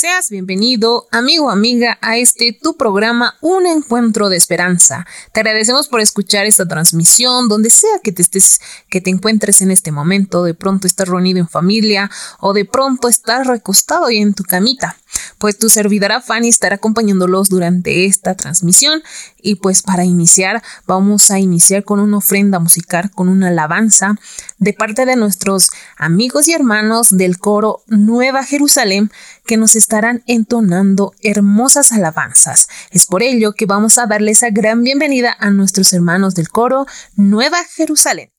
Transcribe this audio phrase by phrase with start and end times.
[0.00, 5.06] Seas bienvenido, amigo o amiga, a este tu programa Un Encuentro de Esperanza.
[5.34, 9.70] Te agradecemos por escuchar esta transmisión, donde sea que te estés, que te encuentres en
[9.70, 10.42] este momento.
[10.42, 14.96] De pronto estás reunido en familia o de pronto estás recostado y en tu camita.
[15.38, 19.02] Pues tu servidora Fanny estará acompañándolos durante esta transmisión
[19.40, 24.16] y pues para iniciar vamos a iniciar con una ofrenda musical, con una alabanza
[24.58, 29.10] de parte de nuestros amigos y hermanos del coro Nueva Jerusalén
[29.46, 32.68] que nos estarán entonando hermosas alabanzas.
[32.90, 36.86] Es por ello que vamos a darle esa gran bienvenida a nuestros hermanos del coro
[37.16, 38.30] Nueva Jerusalén.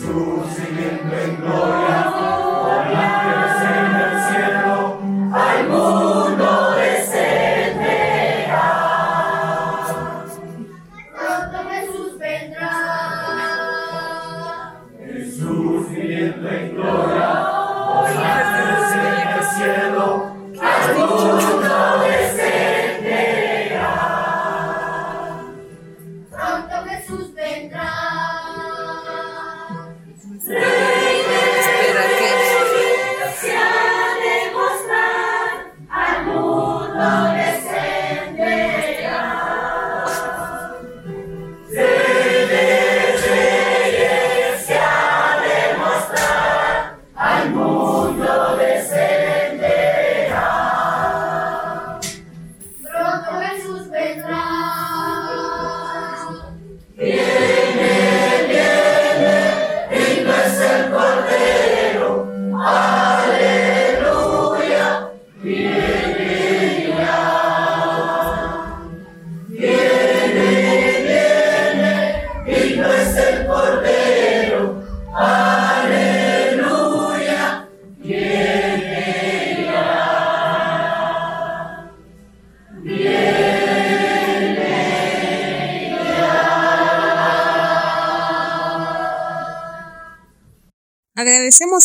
[0.00, 0.29] Agradecemos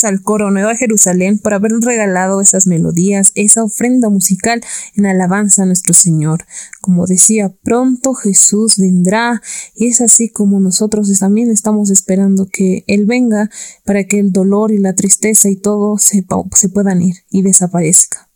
[0.05, 4.61] al coro Nueva Jerusalén por haber regalado esas melodías, esa ofrenda musical
[4.95, 6.45] en alabanza a nuestro Señor.
[6.81, 9.41] Como decía, pronto Jesús vendrá
[9.75, 13.49] y es así como nosotros también estamos esperando que Él venga
[13.83, 16.25] para que el dolor y la tristeza y todo se,
[16.55, 18.29] se puedan ir y desaparezca.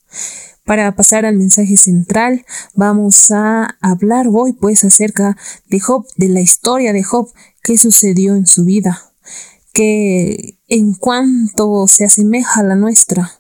[0.66, 2.46] Para pasar al mensaje central,
[2.76, 5.36] vamos a hablar hoy pues acerca
[5.68, 7.32] de Job, de la historia de Job,
[7.64, 9.09] qué sucedió en su vida
[9.80, 13.32] que en cuanto se asemeja a la nuestra,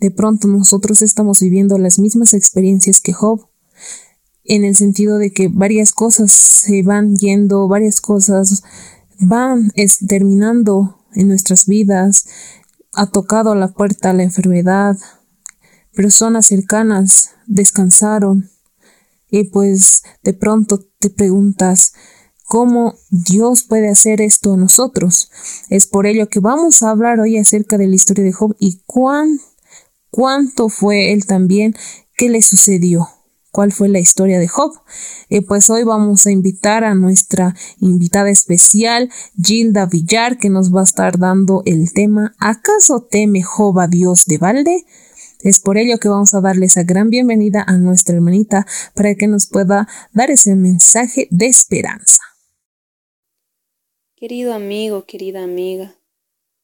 [0.00, 3.50] de pronto nosotros estamos viviendo las mismas experiencias que Job,
[4.42, 8.62] en el sentido de que varias cosas se van yendo, varias cosas
[9.18, 9.70] van
[10.08, 12.24] terminando en nuestras vidas,
[12.94, 14.96] ha tocado la puerta la enfermedad,
[15.94, 18.48] personas cercanas descansaron
[19.30, 21.92] y pues de pronto te preguntas,
[22.46, 25.30] cómo Dios puede hacer esto a nosotros.
[25.68, 28.82] Es por ello que vamos a hablar hoy acerca de la historia de Job y
[28.86, 29.40] cuán,
[30.10, 31.74] cuánto fue él también,
[32.16, 33.08] qué le sucedió
[33.52, 34.72] cuál fue la historia de Job.
[35.28, 39.10] Eh, pues hoy vamos a invitar a nuestra invitada especial,
[39.40, 44.24] Gilda Villar, que nos va a estar dando el tema ¿Acaso teme Job a Dios
[44.24, 44.84] de balde?
[45.42, 49.26] Es por ello que vamos a darle esa gran bienvenida a nuestra hermanita para que
[49.26, 52.31] nos pueda dar ese mensaje de esperanza.
[54.22, 55.98] Querido amigo, querida amiga,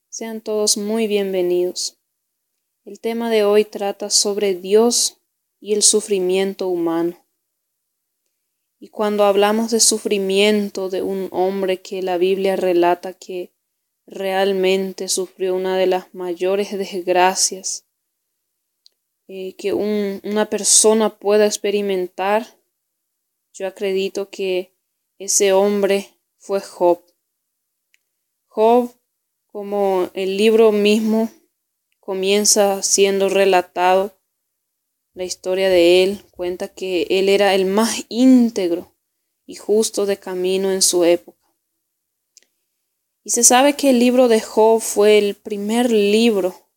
[0.08, 1.98] sean todos muy bienvenidos.
[2.84, 5.18] El tema de hoy trata sobre Dios
[5.58, 7.18] y el sufrimiento humano.
[8.78, 13.50] Y cuando hablamos de sufrimiento de un hombre que la Biblia relata que
[14.06, 17.86] realmente sufrió una de las mayores desgracias
[19.26, 22.46] eh, que una persona pueda experimentar,
[23.52, 24.76] yo acredito que
[25.18, 26.06] ese hombre
[26.36, 27.02] fue Job.
[28.58, 28.92] Job,
[29.46, 31.30] como el libro mismo
[32.00, 34.18] comienza siendo relatado,
[35.14, 38.92] la historia de él cuenta que él era el más íntegro
[39.46, 41.54] y justo de camino en su época.
[43.22, 46.68] Y se sabe que el libro de Job fue el primer libro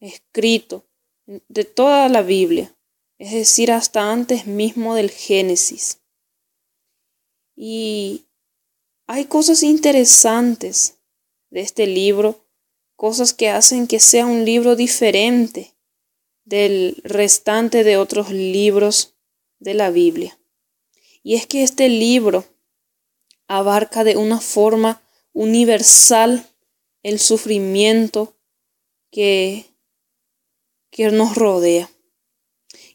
[0.00, 0.86] escrito
[1.26, 2.74] de toda la Biblia,
[3.18, 6.00] es decir, hasta antes mismo del Génesis.
[7.54, 8.24] Y
[9.06, 10.94] hay cosas interesantes
[11.50, 12.44] de este libro,
[12.96, 15.74] cosas que hacen que sea un libro diferente
[16.44, 19.14] del restante de otros libros
[19.58, 20.38] de la Biblia.
[21.22, 22.44] Y es que este libro
[23.46, 25.02] abarca de una forma
[25.32, 26.46] universal
[27.02, 28.36] el sufrimiento
[29.10, 29.68] que
[30.90, 31.90] que nos rodea.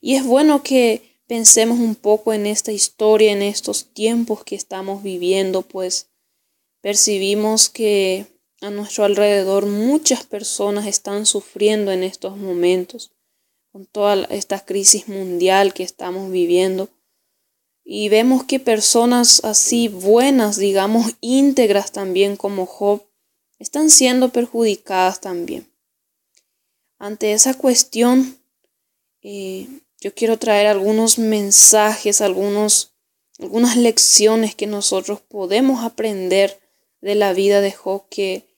[0.02, 5.04] Y es bueno que pensemos un poco en esta historia, en estos tiempos que estamos
[5.04, 6.10] viviendo, pues
[6.82, 8.28] percibimos que
[8.64, 13.12] a nuestro alrededor muchas personas están sufriendo en estos momentos,
[13.74, 16.88] con toda esta crisis mundial que estamos viviendo.
[17.84, 23.04] Y vemos que personas así buenas, digamos íntegras también como Job,
[23.60, 25.70] están siendo perjudicadas también.
[26.98, 28.38] Ante esa cuestión,
[29.22, 29.68] eh,
[30.00, 32.94] yo quiero traer algunos mensajes, algunos,
[33.40, 36.62] algunas lecciones que nosotros podemos aprender
[37.02, 38.53] de la vida de Job, que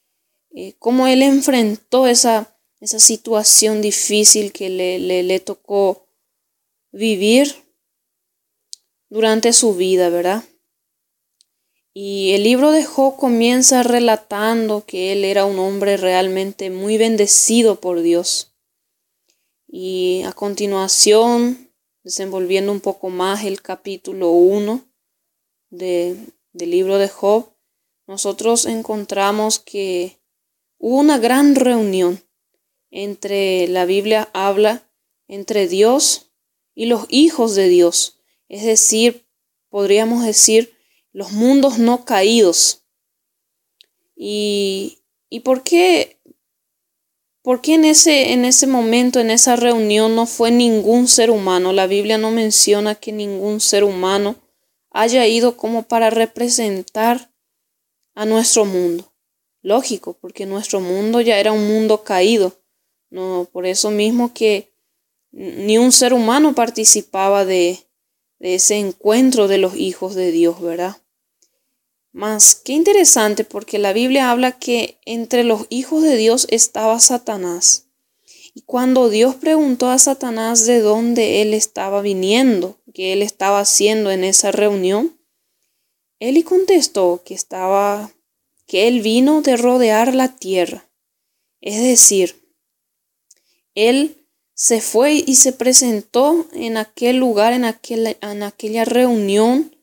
[0.57, 6.07] eh, cómo él enfrentó esa, esa situación difícil que le, le, le tocó
[6.94, 7.54] vivir
[9.10, 10.46] durante su vida, ¿verdad?
[11.94, 17.81] Y el libro de Job comienza relatando que él era un hombre realmente muy bendecido
[17.81, 18.54] por Dios.
[19.68, 21.69] Y a continuación,
[22.04, 24.86] desenvolviendo un poco más el capítulo 1
[25.69, 27.50] del libro de Job,
[28.07, 30.18] nosotros encontramos que
[30.86, 32.22] hubo una gran reunión
[32.92, 34.88] entre, la Biblia habla,
[35.28, 36.30] entre Dios
[36.76, 38.20] y los hijos de Dios.
[38.50, 39.26] Es decir,
[39.70, 40.78] podríamos decir,
[41.12, 42.84] los mundos no caídos.
[44.16, 46.20] ¿Y, y por qué?
[47.42, 51.74] ¿Por qué en ese, en ese momento, en esa reunión, no fue ningún ser humano?
[51.74, 54.36] La Biblia no menciona que ningún ser humano
[54.92, 57.34] haya ido como para representar
[58.14, 59.15] a nuestro mundo.
[59.66, 62.54] Lógico, porque nuestro mundo ya era un mundo caído.
[63.10, 64.72] No, por eso mismo que
[65.31, 67.80] ni un ser humano participaba de,
[68.38, 70.98] de ese encuentro de los hijos de Dios, ¿verdad?
[72.12, 77.88] Mas qué interesante porque la Biblia habla que entre los hijos de Dios estaba Satanás.
[78.54, 84.12] Y cuando Dios preguntó a Satanás de dónde él estaba viniendo, qué él estaba haciendo
[84.12, 85.19] en esa reunión,
[86.19, 88.12] él contestó que estaba
[88.66, 90.90] que él vino de rodear la tierra.
[91.62, 92.50] Es decir,
[93.74, 99.76] él se fue y se presentó en aquel lugar, en aquella, en aquella reunión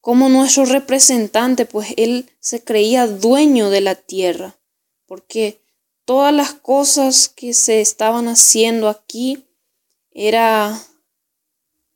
[0.00, 4.58] como nuestro representante, pues él se creía dueño de la tierra,
[5.06, 5.60] porque
[6.04, 9.46] todas las cosas que se estaban haciendo aquí
[10.10, 10.80] era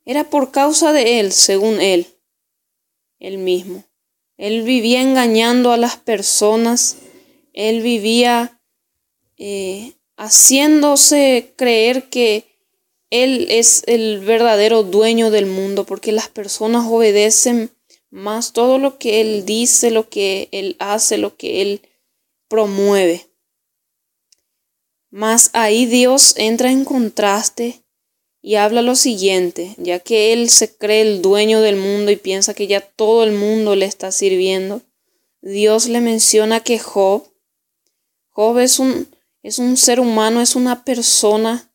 [0.07, 2.07] era por causa de él, según él,
[3.19, 3.85] él mismo.
[4.37, 6.97] Él vivía engañando a las personas,
[7.53, 8.61] él vivía
[9.39, 12.45] eh, haciéndose creer que
[13.11, 17.71] él es el verdadero dueño del mundo, porque las personas obedecen
[18.11, 21.83] más todo lo que Él dice, lo que Él hace, lo que Él
[22.49, 23.29] promueve.
[25.11, 27.85] Más ahí Dios entra en contraste
[28.47, 32.55] y habla lo siguiente, ya que él se cree el dueño del mundo y piensa
[32.55, 34.83] que ya todo el mundo le está sirviendo,
[35.43, 37.27] Dios le menciona que Job,
[38.31, 39.09] Job es un,
[39.43, 41.73] es un ser humano, es una persona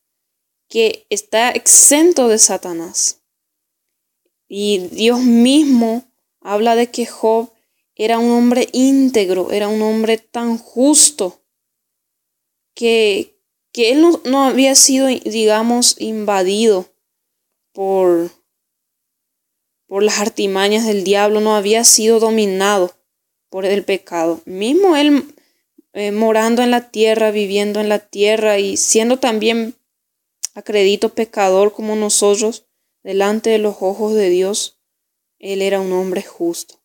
[0.66, 3.20] que está exento de Satanás.
[4.48, 6.10] Y Dios mismo
[6.40, 7.52] habla de que Job
[7.96, 11.42] era un hombre íntegro, era un hombre tan justo,
[12.74, 13.31] que,
[13.72, 16.90] que él no, había sido, digamos, invadido
[17.72, 18.30] por,
[19.86, 22.94] por las artimañas del diablo, no había sido dominado
[23.48, 24.40] por el pecado.
[24.44, 25.34] Mismo él
[25.94, 29.74] eh, morando en la tierra, viviendo en la tierra y siendo también
[30.54, 32.66] acredito pecador como nosotros
[33.02, 34.78] delante de los ojos de Dios,
[35.38, 36.80] él era un hombre justo.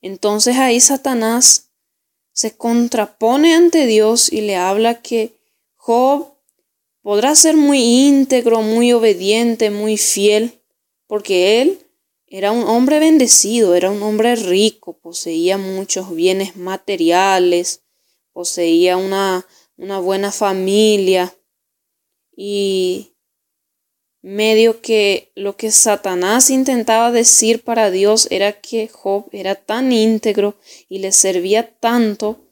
[0.00, 1.70] Entonces ahí Satanás
[2.32, 5.33] se contrapone ante Dios y le habla que
[5.86, 6.38] Job
[7.02, 10.62] podrá ser muy íntegro, muy obediente, muy fiel,
[11.06, 11.78] porque él
[12.26, 17.82] era un hombre bendecido, era un hombre rico, poseía muchos bienes materiales,
[18.32, 21.36] poseía una, una buena familia
[22.34, 23.12] y
[24.22, 30.56] medio que lo que Satanás intentaba decir para Dios era que Job era tan íntegro
[30.88, 32.43] y le servía tanto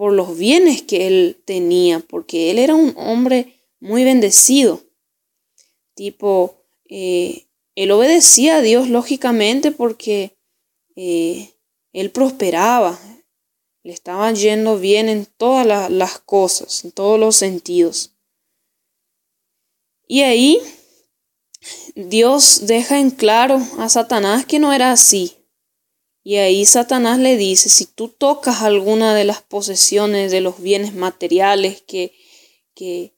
[0.00, 4.80] por los bienes que él tenía, porque él era un hombre muy bendecido.
[5.92, 10.38] Tipo, eh, él obedecía a Dios lógicamente porque
[10.96, 11.50] eh,
[11.92, 12.98] él prosperaba,
[13.82, 18.14] le estaba yendo bien en todas las cosas, en todos los sentidos.
[20.08, 20.62] Y ahí
[21.94, 25.39] Dios deja en claro a Satanás que no era así.
[26.22, 30.94] Y ahí Satanás le dice, si tú tocas alguna de las posesiones de los bienes
[30.94, 32.12] materiales que,
[32.74, 33.14] que,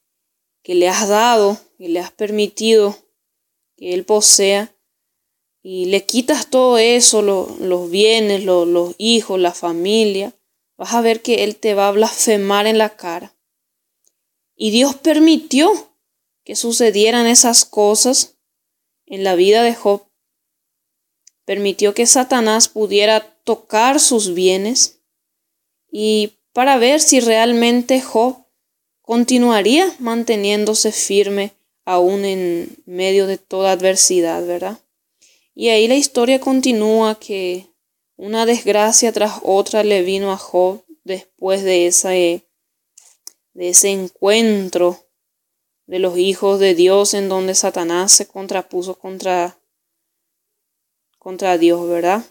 [0.62, 2.96] que le has dado, que le has permitido
[3.76, 4.74] que él posea,
[5.62, 10.34] y le quitas todo eso, los bienes, los hijos, la familia,
[10.76, 13.36] vas a ver que él te va a blasfemar en la cara.
[14.56, 15.70] Y Dios permitió
[16.44, 18.36] que sucedieran esas cosas
[19.06, 20.08] en la vida de Job,
[21.44, 25.00] permitió que Satanás pudiera tocar sus bienes
[25.90, 28.36] y para ver si realmente Job
[29.02, 31.52] continuaría manteniéndose firme
[31.84, 34.78] aún en medio de toda adversidad, ¿verdad?
[35.54, 37.66] Y ahí la historia continúa que
[38.16, 42.46] una desgracia tras otra le vino a Job después de ese,
[43.52, 45.04] de ese encuentro
[45.86, 49.58] de los hijos de Dios en donde Satanás se contrapuso contra,
[51.22, 52.24] contra Dios, ¿verdad?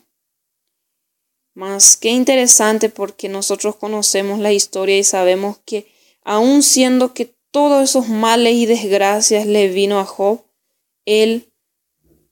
[1.54, 5.90] Más que interesante porque nosotros conocemos la historia y sabemos que
[6.24, 10.42] aun siendo que todos esos males y desgracias le vino a Job,
[11.06, 11.54] él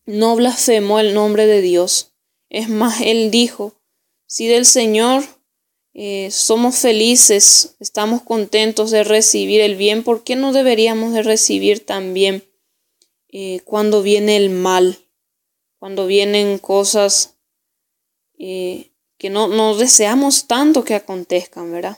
[0.05, 2.11] no blasfemó el nombre de Dios.
[2.49, 3.75] Es más, él dijo,
[4.25, 5.23] si del Señor
[5.93, 11.85] eh, somos felices, estamos contentos de recibir el bien, ¿por qué no deberíamos de recibir
[11.85, 12.43] también
[13.29, 14.97] eh, cuando viene el mal,
[15.79, 17.37] cuando vienen cosas
[18.37, 21.97] eh, que no, no deseamos tanto que acontezcan, ¿verdad?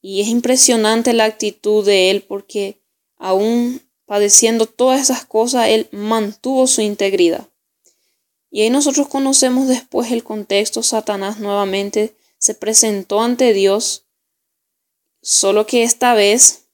[0.00, 2.82] Y es impresionante la actitud de él porque
[3.16, 3.80] aún
[4.10, 7.48] padeciendo todas esas cosas, él mantuvo su integridad.
[8.50, 14.08] Y ahí nosotros conocemos después el contexto, Satanás nuevamente se presentó ante Dios,
[15.22, 16.64] solo que esta vez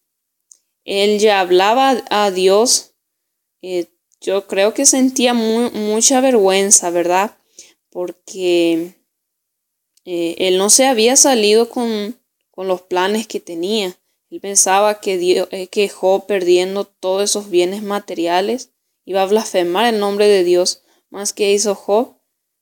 [0.85, 2.95] él ya hablaba a Dios.
[3.61, 7.37] Eh, yo creo que sentía mucha vergüenza, ¿verdad?
[7.91, 8.95] Porque
[10.05, 12.19] eh, él no se había salido con,
[12.51, 13.99] con, los planes que tenía.
[14.31, 18.71] Él pensaba que, Dios, eh, Job, perdiendo todos esos bienes materiales,
[19.05, 20.83] iba a blasfemar el nombre de Dios.
[21.11, 22.17] Más que hizo Job,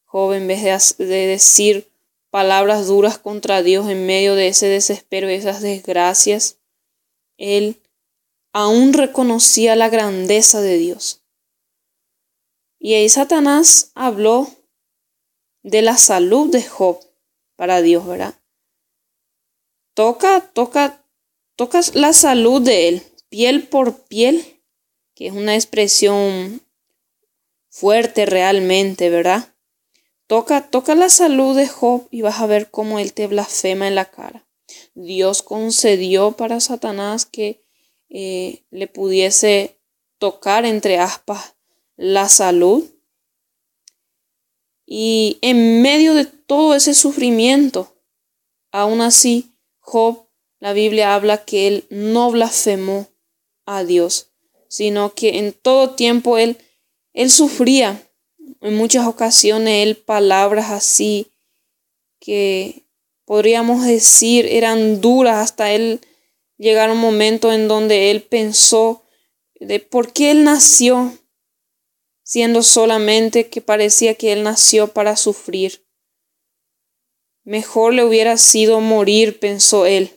[0.05, 1.91] Job en vez de, de decir
[2.31, 6.59] palabras duras contra Dios en medio de ese desespero y esas desgracias,
[7.37, 7.81] él
[8.53, 11.24] aún reconocía la grandeza de Dios.
[12.85, 14.47] Y ahí Satanás habló
[15.62, 17.00] de la salud de Job
[17.57, 18.35] para Dios, ¿verdad?
[19.95, 21.03] Toca, toca,
[21.57, 24.61] toca la salud de él, piel por piel,
[25.14, 26.61] que es una expresión
[27.71, 29.55] fuerte realmente, ¿verdad?
[30.26, 33.95] Toca, toca la salud de Job y vas a ver cómo él te blasfema en
[33.95, 34.47] la cara.
[34.93, 37.64] Dios concedió para Satanás que
[38.11, 39.81] eh, le pudiese
[40.19, 41.54] tocar entre aspas
[41.97, 42.85] la salud.
[44.87, 47.95] Y en medio de todo ese sufrimiento,
[48.71, 50.27] aún así, Job,
[50.61, 53.09] la Biblia habla que él no blasfemó
[53.67, 54.31] a Dios,
[54.69, 56.59] sino que en todo tiempo él,
[57.13, 58.09] él sufría.
[58.61, 61.31] En muchas ocasiones él palabras así
[62.19, 62.85] que
[63.25, 66.01] podríamos decir eran duras hasta él
[66.57, 69.03] llegar a un momento en donde él pensó
[69.61, 71.13] de por qué él nació,
[72.25, 75.87] siendo solamente que parecía que él nació para sufrir.
[77.45, 80.11] Mejor le hubiera sido morir, pensó él,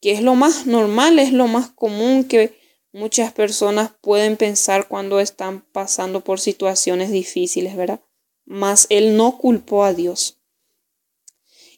[0.00, 2.58] que es lo más normal, es lo más común que
[2.92, 8.00] muchas personas pueden pensar cuando están pasando por situaciones difíciles, ¿verdad?
[8.44, 10.38] Mas él no culpó a Dios.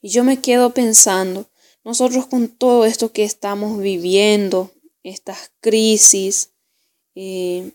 [0.03, 1.51] Y yo me quedo pensando,
[1.83, 4.71] nosotros con todo esto que estamos viviendo,
[5.03, 6.51] estas crisis,
[7.15, 7.73] eh,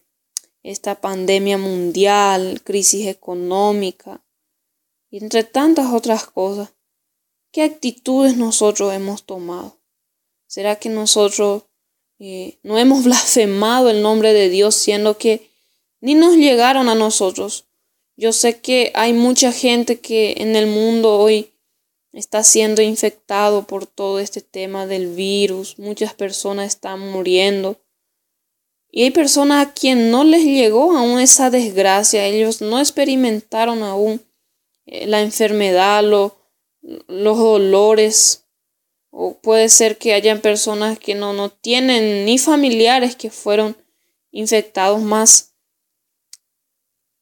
[0.63, 4.23] esta pandemia mundial, crisis económica,
[5.11, 6.73] y entre tantas otras cosas,
[7.51, 9.77] ¿qué actitudes nosotros hemos tomado?
[10.47, 11.63] ¿Será que nosotros
[12.17, 15.51] eh, no hemos blasfemado el nombre de Dios siendo que
[16.01, 17.65] ni nos llegaron a nosotros?
[18.15, 21.53] Yo sé que hay mucha gente que en el mundo hoy
[22.11, 27.82] está siendo infectado por todo este tema del virus, muchas personas están muriendo.
[28.95, 34.23] Y hay personas a quien no les llegó aún esa desgracia, ellos no experimentaron aún
[34.85, 38.45] eh, la enfermedad, los dolores.
[39.09, 43.75] O puede ser que hayan personas que no, no tienen ni familiares que fueron
[44.29, 45.55] infectados más.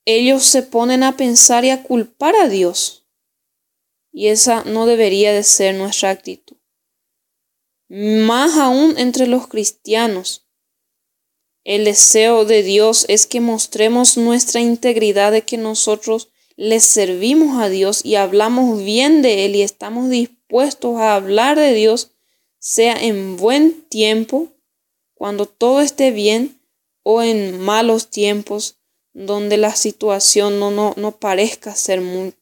[0.04, 3.08] Ellos se ponen a pensar y a culpar a Dios.
[4.12, 6.58] Y esa no debería de ser nuestra actitud.
[7.88, 10.51] Más aún entre los cristianos
[11.64, 17.70] el deseo de Dios es que mostremos nuestra integridad de que nosotros le servimos a
[17.70, 22.12] Dios y hablamos bien de Él y estamos dispuestos a hablar de Dios,
[22.60, 24.50] sea en buen tiempo,
[25.16, 26.60] cuando todo esté bien,
[27.04, 28.78] o en malos tiempos,
[29.14, 32.34] donde la situación no, no, no parezca ser muy,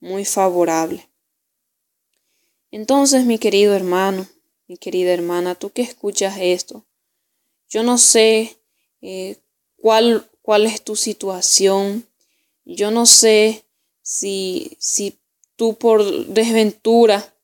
[0.00, 1.08] muy favorable.
[2.70, 4.26] Entonces, mi querido hermano,
[4.68, 6.84] mi querida hermana, tú que escuchas esto,
[7.68, 8.56] yo no sé
[9.00, 9.36] eh,
[9.76, 12.06] cuál, cuál es tu situación.
[12.64, 13.64] Yo no sé
[14.02, 15.18] si, si
[15.56, 17.34] tú por desventura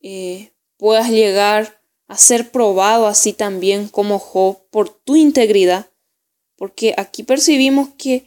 [0.00, 5.90] eh, puedas llegar a ser probado así también como Job por tu integridad.
[6.56, 8.24] Porque aquí percibimos que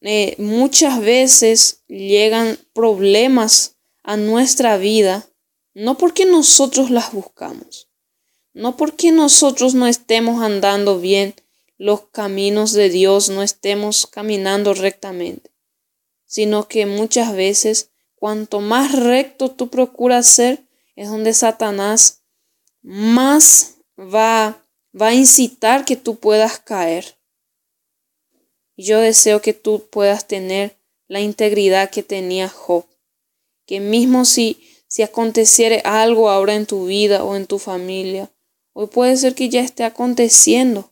[0.00, 5.28] eh, muchas veces llegan problemas a nuestra vida,
[5.74, 7.88] no porque nosotros las buscamos,
[8.52, 11.34] no porque nosotros no estemos andando bien,
[11.82, 15.50] los caminos de Dios no estemos caminando rectamente,
[16.26, 20.62] sino que muchas veces cuanto más recto tú procuras ser,
[20.94, 22.22] es donde Satanás
[22.82, 24.64] más va,
[24.94, 27.18] va a incitar que tú puedas caer.
[28.76, 30.76] Yo deseo que tú puedas tener
[31.08, 32.86] la integridad que tenía Job,
[33.66, 38.30] que mismo si, si aconteciere algo ahora en tu vida o en tu familia,
[38.72, 40.91] hoy puede ser que ya esté aconteciendo,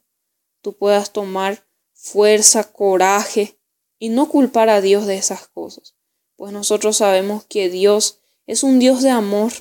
[0.61, 3.59] tú puedas tomar fuerza, coraje
[3.99, 5.95] y no culpar a Dios de esas cosas.
[6.37, 9.53] Pues nosotros sabemos que Dios es un Dios de amor.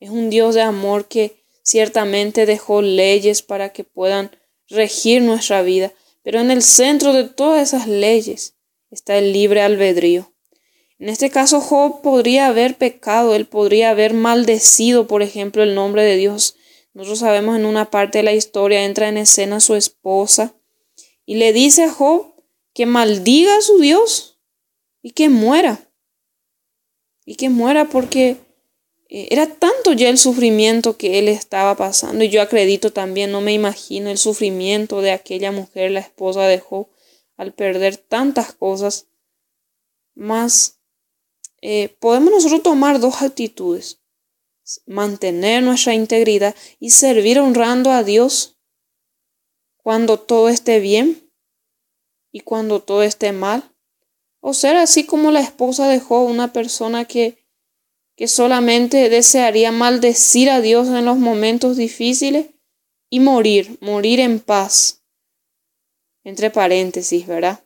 [0.00, 4.30] Es un Dios de amor que ciertamente dejó leyes para que puedan
[4.68, 5.92] regir nuestra vida.
[6.22, 8.56] Pero en el centro de todas esas leyes
[8.90, 10.32] está el libre albedrío.
[10.98, 16.02] En este caso Job podría haber pecado, él podría haber maldecido, por ejemplo, el nombre
[16.02, 16.56] de Dios
[16.94, 20.54] nosotros sabemos en una parte de la historia entra en escena su esposa
[21.26, 22.34] y le dice a Job
[22.72, 24.38] que maldiga a su Dios
[25.02, 25.90] y que muera.
[27.26, 28.36] Y que muera porque
[29.08, 32.22] eh, era tanto ya el sufrimiento que él estaba pasando.
[32.22, 36.60] Y yo acredito también, no me imagino el sufrimiento de aquella mujer, la esposa de
[36.60, 36.88] Job,
[37.36, 39.06] al perder tantas cosas.
[40.14, 40.78] Más
[41.60, 44.03] eh, podemos nosotros tomar dos actitudes
[44.86, 48.58] mantener nuestra integridad y servir honrando a Dios
[49.76, 51.30] cuando todo esté bien
[52.32, 53.70] y cuando todo esté mal.
[54.40, 57.46] O ser así como la esposa dejó una persona que,
[58.16, 62.46] que solamente desearía maldecir a Dios en los momentos difíciles
[63.08, 65.02] y morir, morir en paz.
[66.24, 67.64] Entre paréntesis, ¿verdad?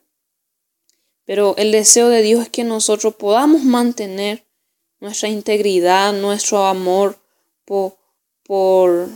[1.25, 4.48] Pero el deseo de Dios es que nosotros podamos mantener
[4.99, 7.17] nuestra integridad, nuestro amor
[7.65, 7.97] por,
[8.43, 9.09] por,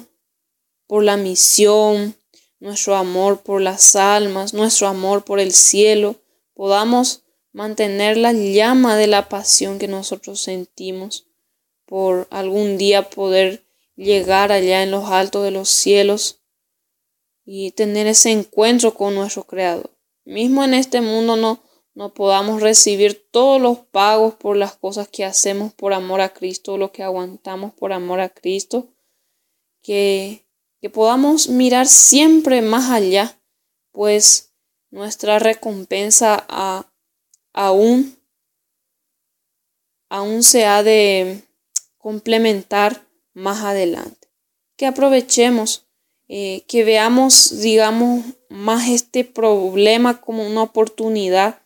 [0.87, 2.15] por la misión,
[2.59, 6.15] nuestro amor por las almas, nuestro amor por el cielo,
[6.53, 11.27] podamos mantener la llama de la pasión que nosotros sentimos
[11.85, 13.63] por algún día poder
[13.95, 16.39] llegar allá en los altos de los cielos
[17.45, 19.91] y tener ese encuentro con nuestro Creador.
[20.25, 21.61] Mismo en este mundo no,
[21.95, 26.77] no podamos recibir todos los pagos por las cosas que hacemos por amor a Cristo,
[26.77, 28.87] lo que aguantamos por amor a Cristo,
[29.81, 30.45] que,
[30.81, 33.39] que podamos mirar siempre más allá,
[33.91, 34.53] pues
[34.89, 36.47] nuestra recompensa
[37.53, 38.17] aún,
[40.09, 41.43] aún se ha de
[41.97, 44.29] complementar más adelante.
[44.75, 45.85] Que aprovechemos,
[46.27, 51.62] eh, que veamos, digamos, más este problema como una oportunidad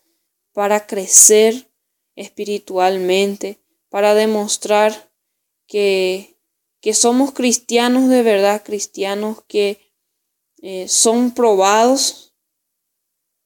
[0.57, 1.71] para crecer
[2.15, 5.11] espiritualmente, para demostrar
[5.67, 6.35] que,
[6.81, 9.93] que somos cristianos de verdad, cristianos que
[10.63, 12.33] eh, son probados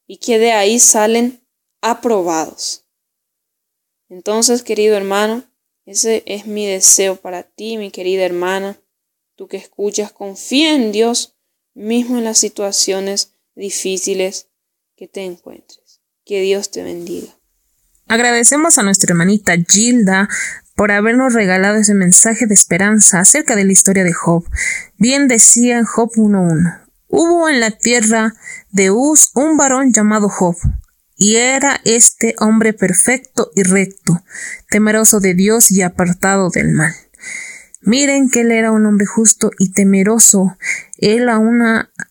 [0.06, 1.46] y que de ahí salen
[1.82, 2.86] aprobados.
[4.08, 5.44] Entonces, querido hermano,
[5.84, 8.80] ese es mi deseo para ti, mi querida hermana.
[9.36, 11.36] Tú que escuchas, confía en Dios
[11.74, 14.48] mismo en las situaciones difíciles
[14.96, 15.81] que te encuentres.
[16.24, 17.28] Que Dios te bendiga.
[18.06, 20.28] Agradecemos a nuestra hermanita Gilda
[20.74, 24.44] por habernos regalado ese mensaje de esperanza acerca de la historia de Job.
[24.98, 26.82] Bien decía en Job 1.1.
[27.08, 28.34] Hubo en la tierra
[28.70, 30.56] de Uz un varón llamado Job,
[31.16, 34.22] y era este hombre perfecto y recto,
[34.70, 36.94] temeroso de Dios y apartado del mal.
[37.84, 40.56] Miren que él era un hombre justo y temeroso.
[40.98, 41.62] Él aún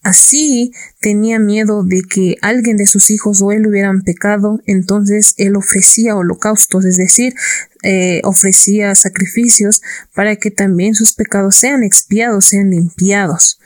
[0.04, 5.56] así tenía miedo de que alguien de sus hijos o él hubieran pecado, entonces él
[5.56, 7.36] ofrecía holocaustos, es decir,
[7.84, 9.82] eh, ofrecía sacrificios
[10.14, 13.58] para que también sus pecados sean expiados, sean limpiados.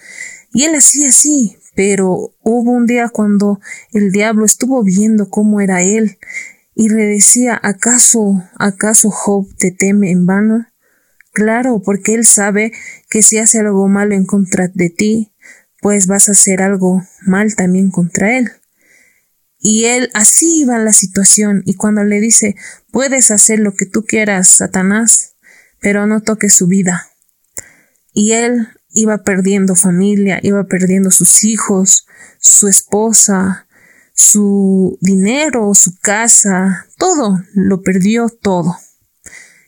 [0.53, 3.59] Y él hacía así, pero hubo un día cuando
[3.93, 6.19] el diablo estuvo viendo cómo era él
[6.75, 10.67] y le decía, ¿acaso, acaso Job te teme en vano?
[11.35, 12.71] Claro, porque él sabe
[13.09, 15.33] que si hace algo malo en contra de ti,
[15.81, 18.53] pues vas a hacer algo mal también contra él.
[19.59, 22.55] Y él así iba la situación, y cuando le dice,
[22.89, 25.35] puedes hacer lo que tú quieras, Satanás,
[25.81, 27.05] pero no toques su vida.
[28.13, 32.07] Y él iba perdiendo familia, iba perdiendo sus hijos,
[32.39, 33.67] su esposa,
[34.13, 38.77] su dinero, su casa, todo, lo perdió todo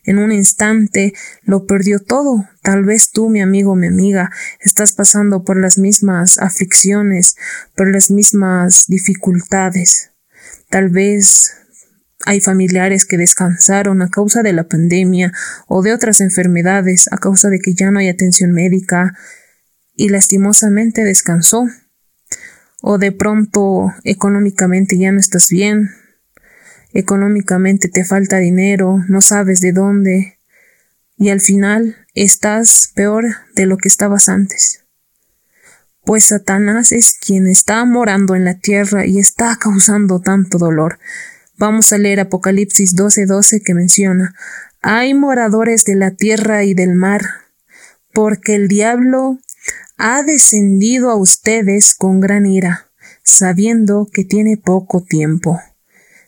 [0.07, 2.45] en un instante lo perdió todo.
[2.63, 7.35] Tal vez tú, mi amigo, mi amiga, estás pasando por las mismas aflicciones,
[7.75, 10.11] por las mismas dificultades.
[10.69, 11.53] Tal vez
[12.25, 15.33] hay familiares que descansaron a causa de la pandemia
[15.67, 19.13] o de otras enfermedades, a causa de que ya no hay atención médica
[19.93, 21.67] y lastimosamente descansó.
[22.81, 25.89] O de pronto económicamente ya no estás bien,
[26.93, 30.37] económicamente te falta dinero, no sabes de dónde,
[31.17, 34.83] y al final estás peor de lo que estabas antes.
[36.05, 40.99] Pues Satanás es quien está morando en la tierra y está causando tanto dolor.
[41.57, 44.35] Vamos a leer Apocalipsis 12:12 que menciona,
[44.81, 47.21] hay moradores de la tierra y del mar,
[48.13, 49.39] porque el diablo
[49.97, 52.87] ha descendido a ustedes con gran ira,
[53.23, 55.59] sabiendo que tiene poco tiempo.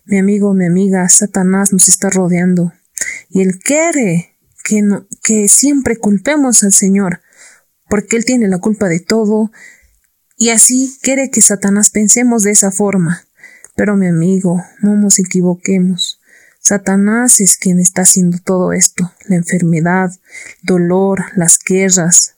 [0.10, 2.74] Mi amigo, mi amiga, Satanás nos está rodeando
[3.30, 4.82] y él quiere que,
[5.22, 7.22] que siempre culpemos al Señor,
[7.88, 9.52] porque Él tiene la culpa de todo
[10.36, 13.22] y así quiere que Satanás pensemos de esa forma.
[13.76, 16.20] Pero mi amigo, no nos equivoquemos.
[16.60, 20.10] Satanás es quien está haciendo todo esto, la enfermedad,
[20.64, 22.34] dolor, las guerras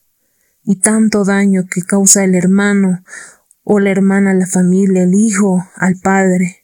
[0.66, 3.06] y tanto daño que causa el hermano
[3.64, 6.61] o la hermana la familia, el hijo al padre.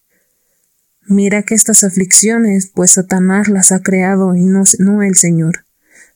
[1.10, 5.66] Mira que estas aflicciones, pues Satanás las ha creado y no, no el Señor.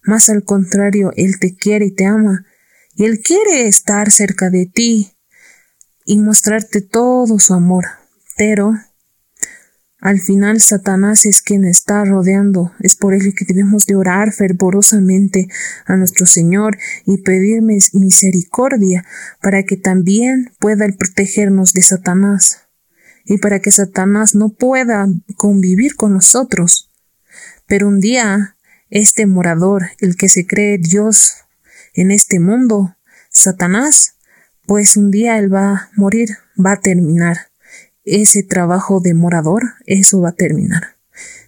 [0.04, 2.46] Más al contrario, Él te quiere y te ama,
[2.96, 5.14] y Él quiere estar cerca de ti
[6.06, 7.86] y mostrarte todo su amor.
[8.36, 8.74] Pero
[10.02, 12.74] al final Satanás es quien está rodeando.
[12.80, 15.48] Es por ello que debemos de orar fervorosamente
[15.86, 19.06] a nuestro Señor y pedir misericordia
[19.42, 22.68] para que también pueda protegernos de Satanás
[23.32, 26.92] y para que Satanás no pueda convivir con nosotros.
[27.66, 28.58] Pero un día,
[28.90, 31.36] este morador, el que se cree Dios
[31.94, 32.98] en este mundo,
[33.30, 34.16] Satanás,
[34.66, 37.38] pues un día él va a morir, va a terminar.
[38.04, 40.98] Ese trabajo de morador, eso va a terminar.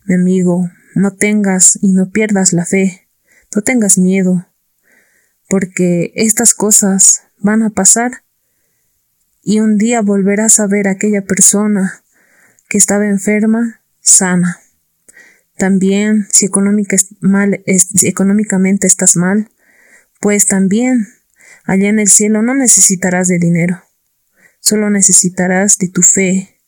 [0.05, 3.09] Mi amigo, no tengas y no pierdas la fe,
[3.53, 4.47] no tengas miedo,
[5.49, 8.22] porque estas cosas van a pasar
[9.43, 12.03] y un día volverás a ver a aquella persona
[12.69, 14.59] que estaba enferma sana.
[15.57, 19.49] También si, si económicamente estás mal,
[20.19, 21.07] pues también
[21.65, 23.81] Allá en el cielo no necesitarás de dinero,
[24.59, 26.59] solo necesitarás de tu fe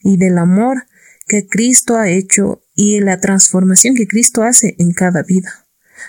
[0.00, 0.86] y del amor
[1.26, 5.66] que Cristo ha hecho y la transformación que Cristo hace en cada vida.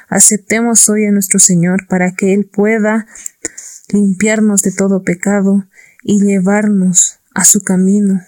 [0.09, 3.07] Aceptemos hoy a nuestro Señor para que Él pueda
[3.91, 5.67] limpiarnos de todo pecado
[6.07, 8.21] y llevarnos a su camino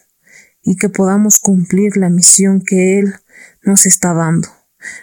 [0.64, 3.14] y que podamos cumplir la misión que Él
[3.62, 4.50] nos está dando.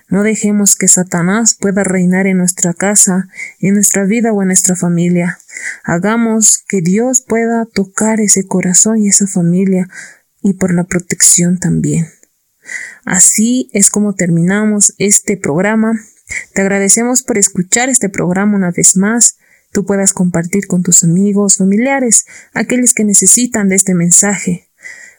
[0.09, 3.29] No dejemos que Satanás pueda reinar en nuestra casa,
[3.61, 5.39] en nuestra vida o en nuestra familia.
[5.85, 9.89] Hagamos que Dios pueda tocar ese corazón y esa familia
[10.43, 12.09] y por la protección también.
[13.05, 15.93] Así es como terminamos este programa.
[16.55, 19.37] Te agradecemos por escuchar este programa una vez más.
[19.75, 24.69] Tú puedas compartir con tus amigos, familiares, aquellos que necesitan de este mensaje.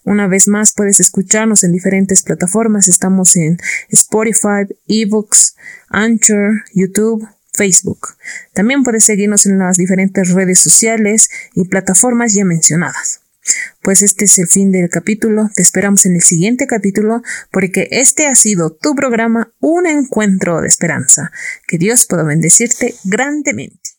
[0.06, 2.88] Una vez más puedes escucharnos en diferentes plataformas.
[2.88, 3.58] Estamos en
[3.90, 5.58] Spotify, eBooks,
[5.90, 8.16] Anchor, YouTube, Facebook.
[8.54, 13.20] También puedes seguirnos en las diferentes redes sociales y plataformas ya mencionadas.
[13.82, 15.50] Pues este es el fin del capítulo.
[15.54, 20.68] Te esperamos en el siguiente capítulo porque este ha sido tu programa Un Encuentro de
[20.70, 21.34] Esperanza.
[21.68, 23.95] Que Dios pueda bendecirte grandemente.